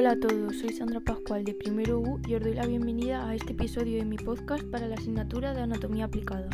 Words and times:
Hola 0.00 0.12
a 0.12 0.20
todos, 0.20 0.56
soy 0.56 0.72
Sandra 0.72 1.00
Pascual 1.00 1.42
de 1.42 1.54
Primero 1.54 1.98
U 1.98 2.20
y 2.24 2.36
os 2.36 2.40
doy 2.40 2.54
la 2.54 2.64
bienvenida 2.66 3.28
a 3.28 3.34
este 3.34 3.50
episodio 3.50 3.98
de 3.98 4.04
mi 4.04 4.16
podcast 4.16 4.62
para 4.70 4.86
la 4.86 4.94
asignatura 4.94 5.54
de 5.54 5.62
Anatomía 5.62 6.04
Aplicada. 6.04 6.48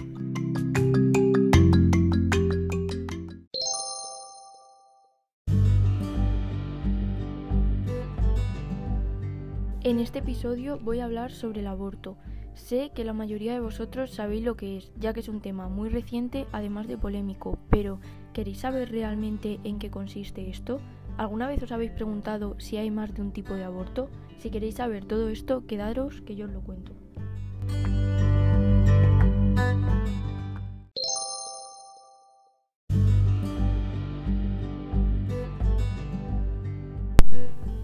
En 9.82 10.00
este 10.00 10.21
episodio 10.21 10.79
voy 10.79 11.00
a 11.00 11.04
hablar 11.04 11.31
sobre 11.31 11.61
el 11.61 11.67
aborto. 11.67 12.17
Sé 12.54 12.93
que 12.95 13.04
la 13.04 13.13
mayoría 13.13 13.53
de 13.53 13.61
vosotros 13.61 14.11
sabéis 14.11 14.43
lo 14.43 14.57
que 14.57 14.79
es, 14.79 14.90
ya 14.96 15.13
que 15.13 15.21
es 15.21 15.29
un 15.29 15.43
tema 15.43 15.68
muy 15.68 15.90
reciente, 15.90 16.46
además 16.50 16.89
de 16.89 16.96
polémico, 16.96 17.58
pero 17.68 18.00
¿queréis 18.32 18.61
saber 18.61 18.90
realmente 18.90 19.61
en 19.64 19.79
qué 19.79 19.90
consiste 19.90 20.49
esto? 20.49 20.81
¿Alguna 21.17 21.46
vez 21.46 21.63
os 21.63 21.71
habéis 21.71 21.93
preguntado 21.93 22.57
si 22.59 22.77
hay 22.77 22.91
más 22.91 23.14
de 23.14 23.22
un 23.22 23.31
tipo 23.31 23.55
de 23.55 23.63
aborto? 23.63 24.11
Si 24.39 24.50
queréis 24.50 24.75
saber 24.75 25.05
todo 25.05 25.29
esto, 25.29 25.64
quedaros 25.64 26.21
que 26.22 26.35
yo 26.35 26.46
os 26.46 26.53
lo 26.53 26.61
cuento. 26.61 26.93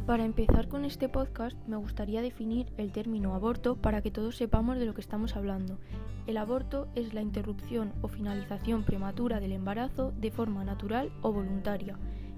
Para 0.06 0.24
empezar 0.24 0.66
con 0.66 0.84
este 0.84 1.08
podcast 1.08 1.56
me 1.68 1.76
gustaría 1.76 2.22
definir 2.22 2.72
el 2.78 2.90
término 2.90 3.36
aborto 3.36 3.76
para 3.76 4.02
que 4.02 4.10
todos 4.10 4.36
sepamos 4.36 4.76
de 4.76 4.86
lo 4.86 4.94
que 4.94 5.00
estamos 5.00 5.36
hablando. 5.36 5.78
El 6.26 6.36
aborto 6.36 6.88
es 6.96 7.14
la 7.14 7.22
interrupción 7.22 7.92
o 8.02 8.08
finalización 8.08 8.82
prematura 8.82 9.38
del 9.38 9.52
embarazo 9.52 10.12
de 10.18 10.32
forma 10.32 10.64
natural 10.64 11.12
o 11.22 11.32
voluntaria 11.32 11.96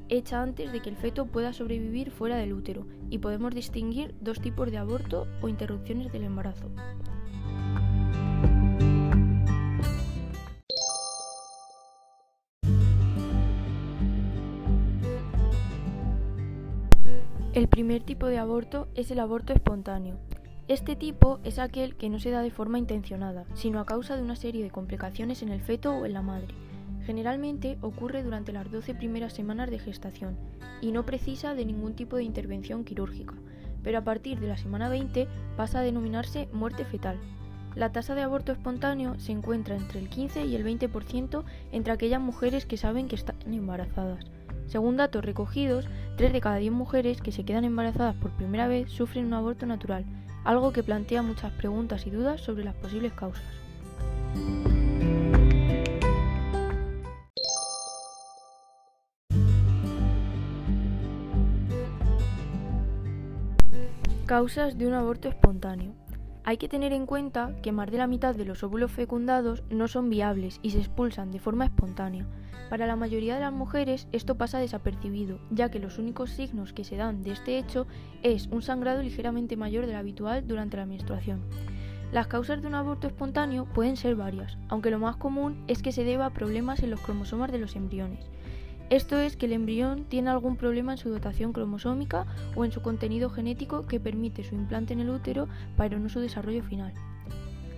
hecha 0.08 0.42
antes 0.42 0.72
de 0.72 0.80
que 0.80 0.90
el 0.90 0.96
feto 0.96 1.26
pueda 1.26 1.52
sobrevivir 1.52 2.10
fuera 2.10 2.36
del 2.36 2.52
útero 2.52 2.86
y 3.10 3.18
podemos 3.18 3.54
distinguir 3.54 4.14
dos 4.20 4.40
tipos 4.40 4.70
de 4.70 4.78
aborto 4.78 5.26
o 5.40 5.48
interrupciones 5.48 6.12
del 6.12 6.24
embarazo. 6.24 6.70
El 17.54 17.68
primer 17.68 18.02
tipo 18.02 18.28
de 18.28 18.38
aborto 18.38 18.88
es 18.94 19.10
el 19.10 19.20
aborto 19.20 19.52
espontáneo. 19.52 20.16
Este 20.68 20.96
tipo 20.96 21.38
es 21.44 21.58
aquel 21.58 21.96
que 21.96 22.08
no 22.08 22.18
se 22.18 22.30
da 22.30 22.40
de 22.40 22.50
forma 22.50 22.78
intencionada, 22.78 23.44
sino 23.52 23.78
a 23.78 23.84
causa 23.84 24.16
de 24.16 24.22
una 24.22 24.36
serie 24.36 24.62
de 24.62 24.70
complicaciones 24.70 25.42
en 25.42 25.50
el 25.50 25.60
feto 25.60 25.92
o 25.92 26.06
en 26.06 26.14
la 26.14 26.22
madre, 26.22 26.54
Generalmente 27.04 27.78
ocurre 27.80 28.22
durante 28.22 28.52
las 28.52 28.70
12 28.70 28.94
primeras 28.94 29.32
semanas 29.32 29.70
de 29.70 29.78
gestación 29.78 30.36
y 30.80 30.92
no 30.92 31.04
precisa 31.04 31.54
de 31.54 31.64
ningún 31.64 31.94
tipo 31.94 32.16
de 32.16 32.24
intervención 32.24 32.84
quirúrgica, 32.84 33.34
pero 33.82 33.98
a 33.98 34.04
partir 34.04 34.38
de 34.38 34.48
la 34.48 34.56
semana 34.56 34.88
20 34.88 35.26
pasa 35.56 35.80
a 35.80 35.82
denominarse 35.82 36.48
muerte 36.52 36.84
fetal. 36.84 37.18
La 37.74 37.90
tasa 37.90 38.14
de 38.14 38.22
aborto 38.22 38.52
espontáneo 38.52 39.18
se 39.18 39.32
encuentra 39.32 39.76
entre 39.76 39.98
el 39.98 40.08
15 40.08 40.44
y 40.44 40.54
el 40.54 40.64
20% 40.64 41.42
entre 41.72 41.92
aquellas 41.92 42.20
mujeres 42.20 42.66
que 42.66 42.76
saben 42.76 43.08
que 43.08 43.16
están 43.16 43.36
embarazadas. 43.46 44.24
Según 44.66 44.96
datos 44.96 45.24
recogidos, 45.24 45.88
3 46.16 46.32
de 46.32 46.40
cada 46.40 46.56
10 46.56 46.72
mujeres 46.72 47.20
que 47.20 47.32
se 47.32 47.44
quedan 47.44 47.64
embarazadas 47.64 48.14
por 48.16 48.30
primera 48.30 48.68
vez 48.68 48.90
sufren 48.90 49.26
un 49.26 49.34
aborto 49.34 49.66
natural, 49.66 50.04
algo 50.44 50.72
que 50.72 50.82
plantea 50.82 51.22
muchas 51.22 51.52
preguntas 51.52 52.06
y 52.06 52.10
dudas 52.10 52.40
sobre 52.40 52.64
las 52.64 52.74
posibles 52.74 53.12
causas. 53.12 53.44
Causas 64.32 64.78
de 64.78 64.86
un 64.86 64.94
aborto 64.94 65.28
espontáneo. 65.28 65.92
Hay 66.42 66.56
que 66.56 66.66
tener 66.66 66.94
en 66.94 67.04
cuenta 67.04 67.54
que 67.60 67.70
más 67.70 67.90
de 67.90 67.98
la 67.98 68.06
mitad 68.06 68.34
de 68.34 68.46
los 68.46 68.62
óvulos 68.62 68.90
fecundados 68.90 69.62
no 69.68 69.88
son 69.88 70.08
viables 70.08 70.58
y 70.62 70.70
se 70.70 70.78
expulsan 70.78 71.30
de 71.30 71.38
forma 71.38 71.66
espontánea. 71.66 72.26
Para 72.70 72.86
la 72.86 72.96
mayoría 72.96 73.34
de 73.34 73.42
las 73.42 73.52
mujeres 73.52 74.08
esto 74.10 74.38
pasa 74.38 74.58
desapercibido, 74.58 75.38
ya 75.50 75.70
que 75.70 75.80
los 75.80 75.98
únicos 75.98 76.30
signos 76.30 76.72
que 76.72 76.82
se 76.82 76.96
dan 76.96 77.22
de 77.22 77.32
este 77.32 77.58
hecho 77.58 77.86
es 78.22 78.46
un 78.46 78.62
sangrado 78.62 79.02
ligeramente 79.02 79.58
mayor 79.58 79.84
del 79.84 79.96
habitual 79.96 80.48
durante 80.48 80.78
la 80.78 80.86
menstruación. 80.86 81.42
Las 82.10 82.26
causas 82.26 82.62
de 82.62 82.68
un 82.68 82.74
aborto 82.74 83.08
espontáneo 83.08 83.66
pueden 83.66 83.98
ser 83.98 84.16
varias, 84.16 84.56
aunque 84.70 84.90
lo 84.90 84.98
más 84.98 85.16
común 85.16 85.62
es 85.66 85.82
que 85.82 85.92
se 85.92 86.04
deba 86.04 86.24
a 86.24 86.32
problemas 86.32 86.82
en 86.82 86.88
los 86.88 87.02
cromosomas 87.02 87.52
de 87.52 87.58
los 87.58 87.76
embriones. 87.76 88.30
Esto 88.92 89.18
es 89.18 89.38
que 89.38 89.46
el 89.46 89.54
embrión 89.54 90.04
tiene 90.04 90.28
algún 90.28 90.58
problema 90.58 90.92
en 90.92 90.98
su 90.98 91.08
dotación 91.08 91.54
cromosómica 91.54 92.26
o 92.54 92.66
en 92.66 92.72
su 92.72 92.82
contenido 92.82 93.30
genético 93.30 93.86
que 93.86 93.98
permite 93.98 94.44
su 94.44 94.54
implante 94.54 94.92
en 94.92 95.00
el 95.00 95.08
útero 95.08 95.48
para 95.78 95.98
no 95.98 96.10
su 96.10 96.20
desarrollo 96.20 96.62
final. 96.62 96.92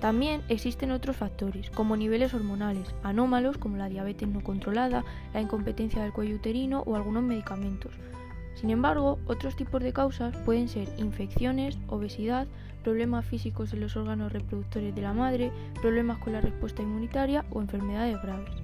También 0.00 0.42
existen 0.48 0.90
otros 0.90 1.14
factores, 1.16 1.70
como 1.70 1.96
niveles 1.96 2.34
hormonales, 2.34 2.92
anómalos 3.04 3.58
como 3.58 3.76
la 3.76 3.88
diabetes 3.88 4.28
no 4.28 4.42
controlada, 4.42 5.04
la 5.32 5.40
incompetencia 5.40 6.02
del 6.02 6.12
cuello 6.12 6.34
uterino 6.34 6.82
o 6.84 6.96
algunos 6.96 7.22
medicamentos. 7.22 7.92
Sin 8.56 8.70
embargo, 8.70 9.20
otros 9.28 9.54
tipos 9.54 9.84
de 9.84 9.92
causas 9.92 10.36
pueden 10.38 10.68
ser 10.68 10.88
infecciones, 10.98 11.78
obesidad, 11.86 12.48
problemas 12.82 13.24
físicos 13.24 13.72
en 13.72 13.82
los 13.82 13.96
órganos 13.96 14.32
reproductores 14.32 14.92
de 14.92 15.02
la 15.02 15.12
madre, 15.12 15.52
problemas 15.80 16.18
con 16.18 16.32
la 16.32 16.40
respuesta 16.40 16.82
inmunitaria 16.82 17.44
o 17.52 17.60
enfermedades 17.60 18.20
graves. 18.20 18.63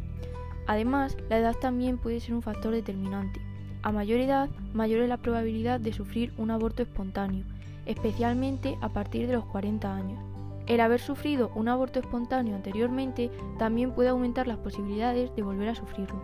Además, 0.67 1.17
la 1.29 1.39
edad 1.39 1.57
también 1.57 1.99
puede 1.99 2.21
ser 2.21 2.35
un 2.35 2.43
factor 2.43 2.73
determinante. 2.73 3.41
A 3.83 3.93
mayor 3.93 4.21
edad, 4.21 4.51
mayor 4.75 5.03
es 5.03 5.09
la 5.09 5.17
probabilidad 5.17 5.81
de 5.81 5.93
sufrir 5.93 6.33
un 6.37 6.51
aborto 6.51 6.83
espontáneo, 6.83 7.45
especialmente 7.87 8.77
a 8.81 8.91
partir 8.91 9.27
de 9.27 9.33
los 9.33 9.45
40 9.47 9.95
años. 9.95 10.19
El 10.67 10.81
haber 10.81 11.01
sufrido 11.01 11.51
un 11.57 11.69
aborto 11.69 11.99
espontáneo 11.99 12.55
anteriormente 12.55 13.31
también 13.59 13.93
puede 13.93 14.11
aumentar 14.11 14.47
las 14.47 14.59
posibilidades 14.59 15.35
de 15.35 15.43
volver 15.43 15.71
a 15.71 15.75
sufrirlo. 15.75 16.21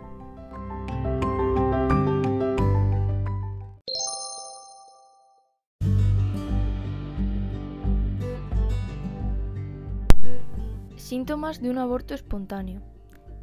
Síntomas 10.95 11.61
de 11.61 11.69
un 11.69 11.77
aborto 11.77 12.13
espontáneo. 12.13 12.81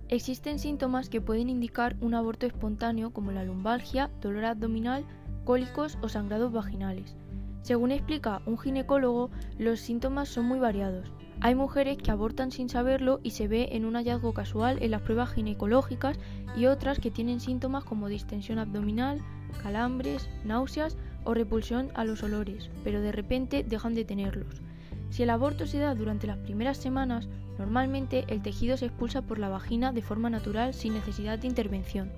Existen 0.09 0.59
síntomas 0.59 1.09
que 1.09 1.21
pueden 1.21 1.49
indicar 1.49 1.97
un 2.01 2.15
aborto 2.15 2.47
espontáneo 2.47 3.11
como 3.13 3.33
la 3.33 3.45
lumbalgia, 3.45 4.11
dolor 4.21 4.45
abdominal, 4.45 5.05
cólicos 5.45 5.99
o 6.03 6.09
sangrados 6.09 6.53
vaginales. 6.53 7.17
Según 7.63 7.91
explica 7.93 8.43
un 8.45 8.59
ginecólogo, 8.59 9.31
los 9.59 9.81
síntomas 9.81 10.29
son 10.29 10.45
muy 10.45 10.59
variados. 10.59 11.11
Hay 11.41 11.55
mujeres 11.55 11.97
que 11.97 12.11
abortan 12.11 12.53
sin 12.53 12.69
saberlo 12.69 13.21
y 13.23 13.31
se 13.31 13.49
ve 13.49 13.71
en 13.73 13.87
un 13.87 13.95
hallazgo 13.95 14.35
casual 14.35 14.83
en 14.83 14.91
las 14.91 15.01
pruebas 15.01 15.33
ginecológicas 15.33 16.19
y 16.57 16.67
otras 16.67 16.99
que 16.99 17.11
tienen 17.11 17.41
síntomas 17.41 17.85
como 17.85 18.09
distensión 18.09 18.59
abdominal, 18.59 19.21
calambres, 19.63 20.29
náuseas 20.45 20.99
o 21.25 21.33
repulsión 21.33 21.91
a 21.95 22.05
los 22.05 22.23
olores, 22.23 22.71
pero 22.85 23.01
de 23.01 23.13
repente 23.13 23.65
dejan 23.65 23.95
de 23.95 24.05
tenerlos. 24.05 24.61
Si 25.09 25.23
el 25.23 25.31
aborto 25.31 25.67
se 25.67 25.79
da 25.79 25.95
durante 25.95 26.27
las 26.27 26.39
primeras 26.39 26.77
semanas, 26.77 27.29
normalmente 27.59 28.25
el 28.29 28.43
tejido 28.43 28.77
se 28.77 28.87
expulsa 28.87 29.23
por 29.23 29.39
la 29.39 29.49
vagina 29.49 29.93
de 29.93 30.03
forma 30.03 30.31
natural 30.31 30.75
sin 30.75 30.95
necesidad 30.95 31.39
de 31.39 31.49
intervención. 31.49 32.11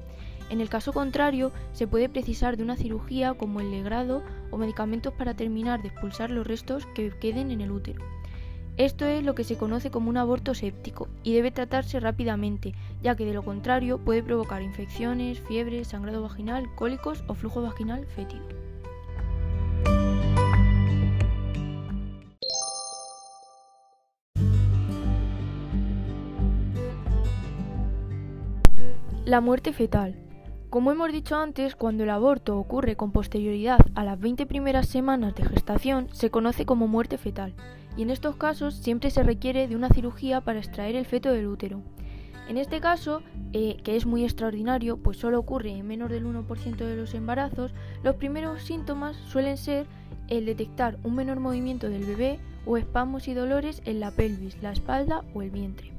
En 0.49 0.61
el 0.61 0.69
caso 0.69 0.93
contrario, 0.93 1.53
se 1.73 1.87
puede 1.87 2.09
precisar 2.09 2.57
de 2.57 2.63
una 2.63 2.77
cirugía 2.77 3.35
como 3.35 3.61
el 3.61 3.71
legrado 3.71 4.23
o 4.51 4.59
medicamentos 4.59 5.13
para 5.13 5.35
terminar 5.35 5.83
de 5.83 5.89
expulsar 5.89 6.31
los 6.31 6.47
restos 6.47 6.87
que 6.95 7.11
queden 7.11 7.51
en 7.51 7.61
el 7.61 7.73
útero. 7.73 8.05
Esto 8.77 9.07
es 9.07 9.25
lo 9.25 9.35
que 9.35 9.45
se 9.45 9.57
conoce 9.57 9.91
como 9.91 10.11
un 10.11 10.19
aborto 10.19 10.55
séptico 10.55 11.09
y 11.23 11.33
debe 11.33 11.51
tratarse 11.51 11.99
rápidamente, 11.99 12.75
ya 13.03 13.17
que 13.17 13.25
de 13.25 13.33
lo 13.33 13.43
contrario 13.43 13.99
puede 13.99 14.23
provocar 14.23 14.61
infecciones, 14.61 15.41
fiebre, 15.41 15.85
sangrado 15.85 16.23
vaginal, 16.23 16.67
cólicos 16.75 17.25
o 17.27 17.35
flujo 17.35 17.63
vaginal 17.63 18.07
fétido. 18.07 18.56
La 29.27 29.41
muerte 29.41 29.73
fetal. 29.73 30.15
Como 30.71 30.93
hemos 30.93 31.11
dicho 31.11 31.35
antes, 31.35 31.75
cuando 31.75 32.05
el 32.05 32.11
aborto 32.11 32.57
ocurre 32.59 32.95
con 32.95 33.11
posterioridad 33.11 33.81
a 33.97 34.05
las 34.05 34.21
20 34.21 34.47
primeras 34.47 34.87
semanas 34.87 35.35
de 35.35 35.45
gestación, 35.45 36.07
se 36.13 36.31
conoce 36.31 36.65
como 36.65 36.87
muerte 36.87 37.19
fetal, 37.19 37.53
y 37.97 38.03
en 38.03 38.11
estos 38.11 38.37
casos 38.37 38.77
siempre 38.77 39.11
se 39.11 39.25
requiere 39.25 39.67
de 39.67 39.75
una 39.75 39.89
cirugía 39.89 40.43
para 40.43 40.61
extraer 40.61 40.95
el 40.95 41.07
feto 41.07 41.33
del 41.33 41.49
útero. 41.49 41.83
En 42.49 42.57
este 42.57 42.81
caso, 42.81 43.21
eh, 43.53 43.79
que 43.83 43.97
es 43.97 44.07
muy 44.07 44.23
extraordinario, 44.23 44.97
pues 44.97 45.17
solo 45.17 45.41
ocurre 45.41 45.73
en 45.73 45.89
menos 45.89 46.09
del 46.09 46.25
1% 46.25 46.77
de 46.77 46.97
los 46.97 47.13
embarazos, 47.15 47.75
los 48.05 48.15
primeros 48.15 48.63
síntomas 48.63 49.17
suelen 49.17 49.57
ser 49.57 49.89
el 50.29 50.47
detectar 50.47 50.99
un 51.03 51.17
menor 51.17 51.41
movimiento 51.41 51.91
del 51.91 52.05
bebé 52.05 52.39
o 52.65 52.77
espasmos 52.77 53.27
y 53.27 53.35
dolores 53.35 53.83
en 53.87 53.99
la 53.99 54.13
pelvis, 54.13 54.63
la 54.63 54.71
espalda 54.71 55.25
o 55.35 55.43
el 55.43 55.51
vientre. 55.51 55.96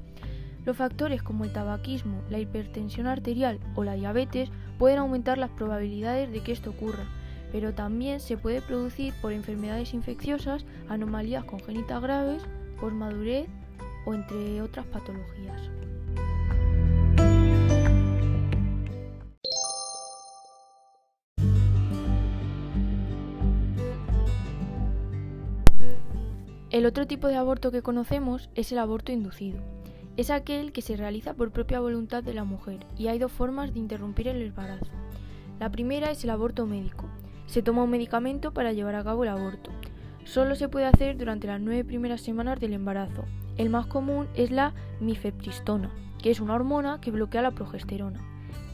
Los 0.67 0.75
factores 0.75 1.23
como 1.23 1.45
el 1.45 1.53
tabaquismo, 1.53 2.21
la 2.29 2.39
hipertensión 2.39 3.07
arterial 3.07 3.57
o 3.75 3.85
la 3.85 3.93
diabetes 3.93 4.49
pueden 4.77 4.99
aumentar 4.99 5.37
las 5.37 5.49
probabilidades 5.51 6.29
de 6.29 6.41
que 6.41 6.51
esto 6.51 6.71
ocurra. 6.71 7.05
pero 7.53 7.73
también 7.73 8.19
se 8.19 8.35
puede 8.35 8.61
producir 8.61 9.13
por 9.21 9.31
enfermedades 9.31 9.93
infecciosas, 9.93 10.65
anomalías 10.89 11.45
congénitas 11.45 12.01
graves, 12.01 12.43
posmadurez 12.81 13.47
o 14.05 14.13
entre 14.13 14.61
otras 14.61 14.85
patologías. 14.87 15.61
El 26.69 26.85
otro 26.85 27.07
tipo 27.07 27.29
de 27.29 27.37
aborto 27.37 27.71
que 27.71 27.81
conocemos 27.81 28.49
es 28.55 28.73
el 28.73 28.79
aborto 28.79 29.13
inducido. 29.13 29.76
Es 30.17 30.31
aquel 30.31 30.71
que 30.71 30.81
se 30.81 30.97
realiza 30.97 31.35
por 31.35 31.51
propia 31.51 31.79
voluntad 31.79 32.23
de 32.23 32.33
la 32.33 32.43
mujer 32.43 32.79
y 32.97 33.05
hay 33.05 33.19
dos 33.19 33.31
formas 33.31 33.71
de 33.71 33.79
interrumpir 33.79 34.27
el 34.27 34.41
embarazo. 34.41 34.87
La 35.59 35.71
primera 35.71 36.09
es 36.09 36.23
el 36.23 36.31
aborto 36.31 36.65
médico. 36.65 37.05
Se 37.45 37.61
toma 37.61 37.83
un 37.83 37.91
medicamento 37.91 38.51
para 38.51 38.73
llevar 38.73 38.95
a 38.95 39.03
cabo 39.03 39.23
el 39.23 39.29
aborto. 39.29 39.69
Solo 40.25 40.55
se 40.55 40.69
puede 40.69 40.87
hacer 40.87 41.17
durante 41.17 41.45
las 41.45 41.61
nueve 41.61 41.85
primeras 41.85 42.21
semanas 42.21 42.59
del 42.59 42.73
embarazo. 42.73 43.25
El 43.57 43.69
más 43.69 43.85
común 43.85 44.27
es 44.33 44.49
la 44.49 44.73
mifepristona, 44.99 45.91
que 46.19 46.31
es 46.31 46.39
una 46.39 46.55
hormona 46.55 46.99
que 46.99 47.11
bloquea 47.11 47.43
la 47.43 47.51
progesterona. 47.51 48.19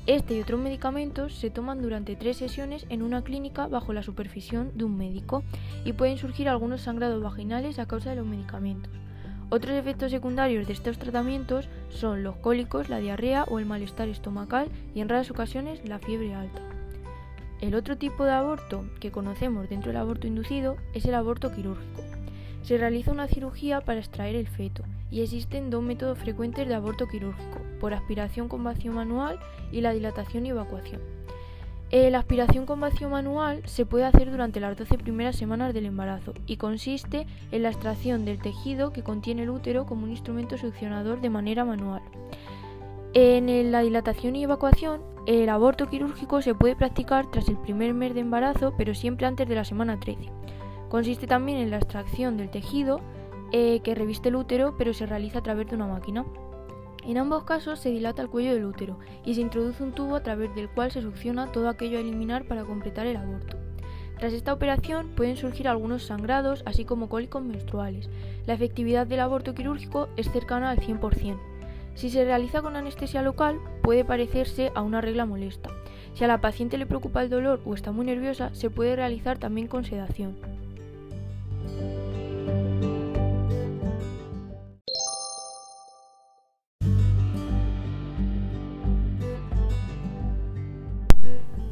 Este 0.05 0.37
y 0.37 0.39
otros 0.39 0.61
medicamentos 0.61 1.35
se 1.35 1.49
toman 1.49 1.81
durante 1.81 2.15
tres 2.15 2.37
sesiones 2.37 2.85
en 2.87 3.01
una 3.01 3.21
clínica 3.21 3.67
bajo 3.67 3.91
la 3.91 4.01
supervisión 4.01 4.71
de 4.75 4.85
un 4.85 4.97
médico 4.97 5.43
y 5.83 5.91
pueden 5.91 6.17
surgir 6.17 6.47
algunos 6.47 6.81
sangrados 6.83 7.21
vaginales 7.21 7.79
a 7.79 7.85
causa 7.85 8.11
de 8.11 8.15
los 8.15 8.25
medicamentos. 8.25 9.02
Otros 9.53 9.75
efectos 9.75 10.09
secundarios 10.09 10.65
de 10.65 10.73
estos 10.73 10.97
tratamientos 10.97 11.69
son 11.89 12.23
los 12.23 12.35
cólicos, 12.37 12.89
la 12.89 12.97
diarrea 12.97 13.43
o 13.43 13.59
el 13.59 13.67
malestar 13.67 14.09
estomacal 14.09 14.67
y 14.95 14.99
en 14.99 15.09
raras 15.09 15.29
ocasiones 15.29 15.87
la 15.87 15.99
fiebre 15.99 16.33
alta. 16.33 16.59
El 17.61 17.75
otro 17.75 17.95
tipo 17.95 18.25
de 18.25 18.31
aborto 18.31 18.83
que 18.99 19.11
conocemos 19.11 19.69
dentro 19.69 19.91
del 19.91 20.01
aborto 20.01 20.25
inducido 20.25 20.77
es 20.95 21.05
el 21.05 21.13
aborto 21.13 21.53
quirúrgico. 21.53 22.01
Se 22.63 22.79
realiza 22.79 23.11
una 23.11 23.27
cirugía 23.27 23.81
para 23.81 23.99
extraer 23.99 24.35
el 24.35 24.47
feto 24.47 24.85
y 25.11 25.21
existen 25.21 25.69
dos 25.69 25.83
métodos 25.83 26.17
frecuentes 26.17 26.67
de 26.67 26.73
aborto 26.73 27.07
quirúrgico, 27.07 27.59
por 27.79 27.93
aspiración 27.93 28.47
con 28.49 28.63
vacío 28.63 28.91
manual 28.91 29.37
y 29.71 29.81
la 29.81 29.93
dilatación 29.93 30.47
y 30.47 30.49
evacuación. 30.49 31.22
Eh, 31.95 32.09
la 32.09 32.17
aspiración 32.17 32.65
con 32.65 32.79
vacío 32.79 33.07
manual 33.07 33.61
se 33.65 33.85
puede 33.85 34.05
hacer 34.05 34.31
durante 34.31 34.59
las 34.59 34.75
12 34.75 34.97
primeras 34.97 35.35
semanas 35.35 35.75
del 35.75 35.85
embarazo 35.85 36.33
y 36.47 36.57
consiste 36.57 37.27
en 37.51 37.61
la 37.61 37.69
extracción 37.69 38.25
del 38.25 38.39
tejido 38.39 38.91
que 38.91 39.03
contiene 39.03 39.43
el 39.43 39.51
útero 39.51 39.85
como 39.85 40.05
un 40.05 40.09
instrumento 40.09 40.57
succionador 40.57 41.21
de 41.21 41.29
manera 41.29 41.65
manual. 41.65 42.01
En 43.13 43.71
la 43.71 43.81
dilatación 43.81 44.35
y 44.35 44.43
evacuación, 44.43 45.03
el 45.27 45.47
aborto 45.49 45.87
quirúrgico 45.87 46.41
se 46.41 46.55
puede 46.55 46.75
practicar 46.75 47.29
tras 47.29 47.47
el 47.47 47.59
primer 47.59 47.93
mes 47.93 48.15
de 48.15 48.21
embarazo, 48.21 48.73
pero 48.75 48.95
siempre 48.95 49.27
antes 49.27 49.47
de 49.47 49.53
la 49.53 49.63
semana 49.63 49.99
13. 49.99 50.31
Consiste 50.89 51.27
también 51.27 51.59
en 51.59 51.69
la 51.69 51.77
extracción 51.77 52.37
del 52.37 52.49
tejido 52.49 53.01
eh, 53.51 53.81
que 53.83 53.93
reviste 53.93 54.29
el 54.29 54.35
útero, 54.37 54.73
pero 54.79 54.95
se 54.95 55.05
realiza 55.05 55.37
a 55.37 55.43
través 55.43 55.67
de 55.67 55.75
una 55.75 55.85
máquina. 55.85 56.25
En 57.05 57.17
ambos 57.17 57.43
casos 57.43 57.79
se 57.79 57.89
dilata 57.89 58.21
el 58.21 58.29
cuello 58.29 58.53
del 58.53 58.65
útero 58.65 58.97
y 59.25 59.33
se 59.33 59.41
introduce 59.41 59.83
un 59.83 59.91
tubo 59.91 60.15
a 60.15 60.23
través 60.23 60.55
del 60.55 60.69
cual 60.69 60.91
se 60.91 61.01
succiona 61.01 61.51
todo 61.51 61.67
aquello 61.67 61.97
a 61.97 62.01
eliminar 62.01 62.45
para 62.45 62.63
completar 62.63 63.07
el 63.07 63.17
aborto. 63.17 63.57
Tras 64.19 64.31
esta 64.31 64.53
operación 64.53 65.09
pueden 65.15 65.35
surgir 65.35 65.67
algunos 65.67 66.05
sangrados, 66.05 66.63
así 66.65 66.85
como 66.85 67.09
cólicos 67.09 67.43
menstruales. 67.43 68.09
La 68.45 68.53
efectividad 68.53 69.05
del 69.05 69.19
aborto 69.19 69.53
quirúrgico 69.53 70.07
es 70.15 70.31
cercana 70.31 70.69
al 70.69 70.79
100%. 70.79 71.37
Si 71.95 72.09
se 72.09 72.23
realiza 72.23 72.61
con 72.61 72.75
anestesia 72.75 73.21
local, 73.21 73.59
puede 73.81 74.05
parecerse 74.05 74.71
a 74.75 74.81
una 74.81 75.01
regla 75.01 75.25
molesta. 75.25 75.69
Si 76.13 76.23
a 76.23 76.27
la 76.27 76.41
paciente 76.41 76.77
le 76.77 76.85
preocupa 76.85 77.21
el 77.21 77.29
dolor 77.29 77.59
o 77.65 77.73
está 77.73 77.91
muy 77.91 78.05
nerviosa, 78.05 78.53
se 78.53 78.69
puede 78.69 78.95
realizar 78.95 79.39
también 79.39 79.67
con 79.67 79.83
sedación. 79.83 80.37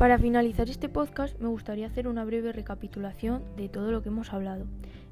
Para 0.01 0.18
finalizar 0.18 0.68
este 0.68 0.89
podcast 0.89 1.39
me 1.39 1.48
gustaría 1.48 1.86
hacer 1.86 2.07
una 2.07 2.25
breve 2.25 2.51
recapitulación 2.51 3.44
de 3.56 3.69
todo 3.69 3.92
lo 3.92 4.01
que 4.01 4.09
hemos 4.09 4.33
hablado. 4.33 4.65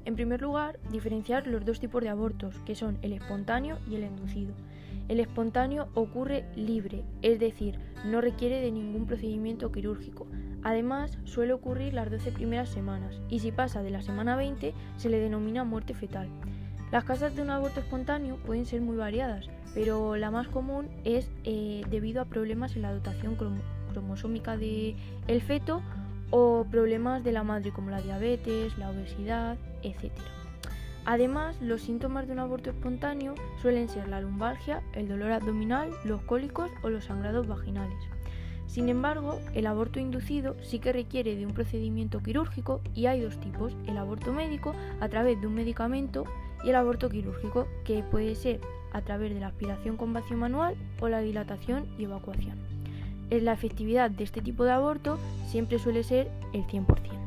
En 0.04 0.16
primer 0.16 0.42
lugar, 0.42 0.80
diferenciar 0.90 1.46
los 1.46 1.64
dos 1.64 1.78
tipos 1.78 2.02
de 2.02 2.08
abortos, 2.08 2.56
que 2.66 2.74
son 2.74 2.98
el 3.02 3.12
espontáneo 3.12 3.78
y 3.88 3.94
el 3.94 4.02
inducido. 4.02 4.52
El 5.06 5.20
espontáneo 5.20 5.86
ocurre 5.94 6.44
libre, 6.56 7.04
es 7.22 7.38
decir, 7.38 7.78
no 8.04 8.20
requiere 8.20 8.60
de 8.60 8.72
ningún 8.72 9.06
procedimiento 9.06 9.70
quirúrgico. 9.70 10.26
Además, 10.64 11.18
suele 11.22 11.52
ocurrir 11.52 11.94
las 11.94 12.10
12 12.10 12.32
primeras 12.32 12.68
semanas 12.68 13.20
y 13.28 13.38
si 13.38 13.52
pasa 13.52 13.84
de 13.84 13.90
la 13.90 14.02
semana 14.02 14.34
20 14.34 14.74
se 14.96 15.08
le 15.08 15.20
denomina 15.20 15.62
muerte 15.62 15.94
fetal. 15.94 16.28
Las 16.90 17.04
causas 17.04 17.36
de 17.36 17.42
un 17.42 17.50
aborto 17.50 17.78
espontáneo 17.78 18.38
pueden 18.44 18.66
ser 18.66 18.80
muy 18.80 18.96
variadas, 18.96 19.48
pero 19.72 20.16
la 20.16 20.32
más 20.32 20.48
común 20.48 20.88
es 21.04 21.30
eh, 21.44 21.82
debido 21.88 22.20
a 22.20 22.24
problemas 22.24 22.74
en 22.74 22.82
la 22.82 22.92
dotación 22.92 23.36
cromosómica 23.90 24.56
del 24.56 24.96
el 25.28 25.42
feto 25.42 25.82
o 26.30 26.64
problemas 26.70 27.24
de 27.24 27.32
la 27.32 27.42
madre 27.42 27.72
como 27.72 27.90
la 27.90 28.00
diabetes, 28.00 28.76
la 28.78 28.90
obesidad, 28.90 29.58
etc. 29.82 30.12
Además, 31.04 31.60
los 31.60 31.82
síntomas 31.82 32.26
de 32.26 32.34
un 32.34 32.38
aborto 32.40 32.70
espontáneo 32.70 33.34
suelen 33.60 33.88
ser 33.88 34.08
la 34.08 34.20
lumbalgia, 34.20 34.82
el 34.94 35.08
dolor 35.08 35.32
abdominal, 35.32 35.90
los 36.04 36.22
cólicos 36.22 36.70
o 36.82 36.90
los 36.90 37.04
sangrados 37.04 37.48
vaginales. 37.48 37.98
Sin 38.66 38.88
embargo, 38.88 39.40
el 39.54 39.66
aborto 39.66 39.98
inducido 39.98 40.54
sí 40.62 40.78
que 40.78 40.92
requiere 40.92 41.34
de 41.34 41.44
un 41.44 41.52
procedimiento 41.52 42.20
quirúrgico 42.20 42.80
y 42.94 43.06
hay 43.06 43.20
dos 43.20 43.40
tipos, 43.40 43.76
el 43.88 43.98
aborto 43.98 44.32
médico 44.32 44.74
a 45.00 45.08
través 45.08 45.40
de 45.40 45.48
un 45.48 45.54
medicamento 45.54 46.24
y 46.62 46.68
el 46.68 46.76
aborto 46.76 47.08
quirúrgico 47.08 47.66
que 47.84 48.04
puede 48.04 48.36
ser 48.36 48.60
a 48.92 49.02
través 49.02 49.34
de 49.34 49.40
la 49.40 49.48
aspiración 49.48 49.96
con 49.96 50.12
vacío 50.12 50.36
manual 50.36 50.76
o 51.00 51.08
la 51.08 51.20
dilatación 51.20 51.86
y 51.98 52.04
evacuación 52.04 52.79
la 53.30 53.52
efectividad 53.52 54.10
de 54.10 54.24
este 54.24 54.42
tipo 54.42 54.64
de 54.64 54.72
aborto 54.72 55.18
siempre 55.46 55.78
suele 55.78 56.02
ser 56.02 56.30
el 56.52 56.64
100%. 56.66 57.20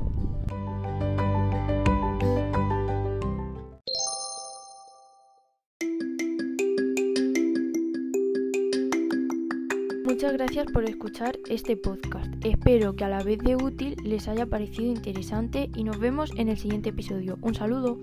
Muchas 10.05 10.33
gracias 10.33 10.71
por 10.71 10.85
escuchar 10.85 11.37
este 11.49 11.75
podcast. 11.75 12.33
Espero 12.45 12.95
que 12.95 13.03
a 13.03 13.09
la 13.09 13.23
vez 13.23 13.39
de 13.39 13.55
útil 13.55 13.95
les 14.03 14.27
haya 14.27 14.45
parecido 14.45 14.87
interesante 14.87 15.69
y 15.75 15.83
nos 15.83 15.99
vemos 15.99 16.31
en 16.37 16.49
el 16.49 16.57
siguiente 16.57 16.89
episodio. 16.89 17.37
Un 17.41 17.55
saludo. 17.55 17.97